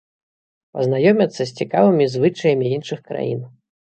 Пазнаёмяцца 0.77 1.37
з 1.45 1.51
цікавымі 1.59 2.07
звычаямі 2.15 2.65
іншых 2.79 2.99
краін. 3.13 3.45